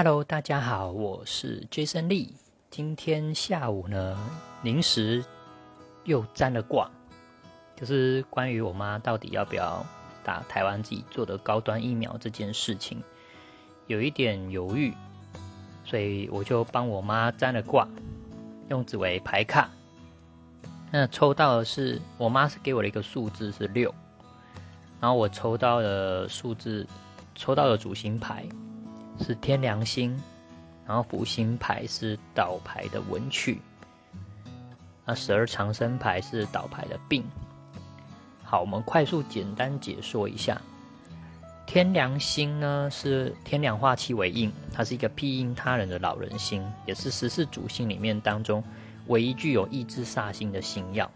[0.00, 2.28] Hello，大家好，我是 Jason Lee。
[2.70, 4.16] 今天下午呢，
[4.62, 5.24] 临时
[6.04, 6.88] 又占了卦，
[7.74, 9.84] 就是关于我妈到底要不要
[10.22, 13.02] 打台湾自己做的高端疫苗这件事情，
[13.88, 14.94] 有一点犹豫，
[15.84, 17.88] 所以我就帮我妈占了卦，
[18.68, 19.68] 用紫薇牌卡。
[20.92, 23.92] 那抽到的是我妈是给我的一个数字是六，
[25.00, 26.86] 然后我抽到的数字，
[27.34, 28.46] 抽到的主星牌
[29.20, 30.18] 是天良星，
[30.86, 33.60] 然后福星牌是倒牌的文曲，
[35.04, 37.24] 那十二长生牌是倒牌的病。
[38.42, 40.60] 好，我们快速简单解说一下，
[41.66, 48.62] 天良星呢是天良化气为印，它是一个庇荫他人的老人星，也是十四主星里面当中。
[49.08, 51.10] 唯一具有抑制煞星的星耀，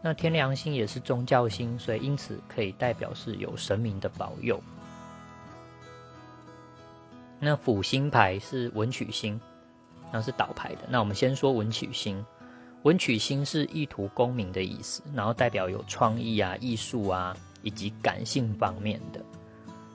[0.00, 4.62] 那天良星也是宗教星，所以因此可以代表是有神明的保佑。
[7.44, 9.40] 那辅星牌是文曲星，
[10.12, 10.82] 那是倒牌的。
[10.88, 12.24] 那我们先说文曲星，
[12.84, 19.20] 文曲星是意图功名的意思，然后代表有创意啊、艺术啊以及感性方面的。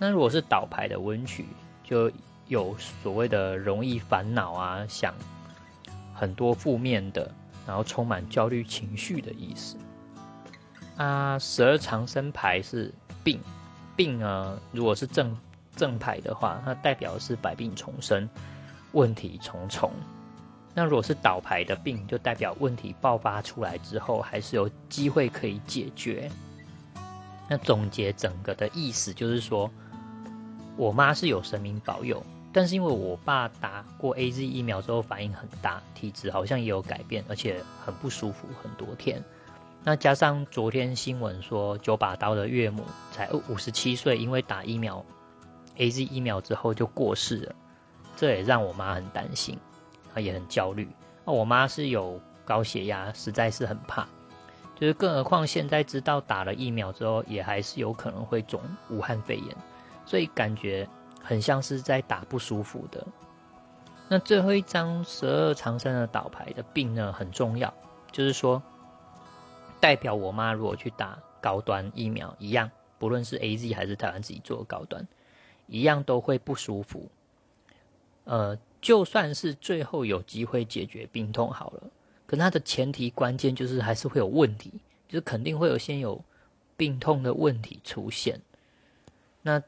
[0.00, 1.46] 那如果是倒牌的文曲，
[1.84, 2.10] 就
[2.48, 5.14] 有所谓的容易烦恼啊，想。
[6.12, 7.32] 很多负面的，
[7.64, 9.76] 然后充满焦虑情绪的意思。
[10.96, 13.38] 啊，十二长生牌是病，
[13.94, 15.32] 病啊，如果是正
[15.78, 18.28] 正牌的话，它代表是百病丛生，
[18.92, 19.90] 问题重重。
[20.74, 26.30] 那如果是倒牌的病，就代表问题爆发出来之后，还是有机会可以解决。
[27.48, 29.70] 那总结整个的意思就是说，
[30.76, 32.22] 我妈是有神明保佑。
[32.50, 39.22] 但是因为我爸打过 A Z 疫苗之后反应很大，体质好像也有改变，而且很不舒服很多天。
[39.84, 45.04] 那加上昨天新闻说九把刀的岳母才五十七岁，因为打疫苗
[45.78, 47.54] A Z 疫苗之后就过世了，
[48.14, 49.58] 这也让我妈很担心，
[50.14, 50.88] 啊也很焦虑。
[51.24, 54.06] 那我妈是有高血压，实在是很怕。
[54.78, 59.56] 就是更何况现在知道打了疫苗之后，也还是有可能会中武汉肺炎，
[60.04, 60.88] 所以感觉。
[61.20, 63.06] 很像是在打不舒服的。
[64.08, 67.74] 那最后一张十二长生的倒牌的病呢，很重要，
[68.10, 68.62] 就是说
[69.78, 75.06] 代表我妈如果去打高端疫苗，一样，不论是 A Z 还是台湾自己做的高端，
[75.68, 77.08] 一样都会不舒服。
[78.24, 81.82] 呃，就算是最后有机会解决病痛好了，
[82.26, 84.72] 可它的前提关键就是还是会有问题，
[85.08, 86.22] 就是肯定会有先有
[86.76, 88.40] 病痛的问题出现。
[89.42, 89.62] 那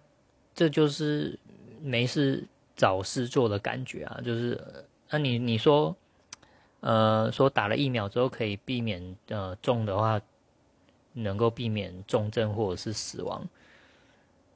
[0.55, 1.39] 这就是
[1.81, 2.45] 没事
[2.77, 4.61] 找事做的感觉啊，就是
[5.09, 5.97] 那你你说，
[6.81, 10.21] 呃，说打了疫苗之后可以避免呃重的话，
[11.15, 13.49] 能够避免重症或者是死亡，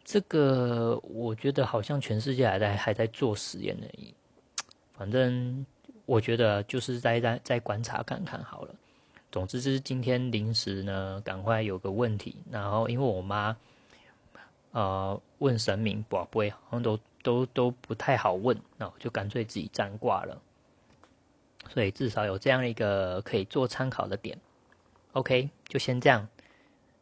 [0.04, 4.14] 这个我觉得好像全世界还在还在做实验而已。
[4.92, 5.64] 反正
[6.06, 8.74] 我觉得就是再再再观察看看好了。
[9.32, 13.56] 总之是今天临时呢，赶快有个问题，然后因为我妈。
[14.72, 20.42] 呃，问神明不不会，好像都都都不太好问，那我就干脆自己占卦了。
[21.68, 24.36] 所以至少有这样一个可以做参考的点。
[25.12, 26.26] OK，就先这样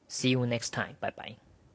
[0.06, 1.34] ，See you next time，拜拜。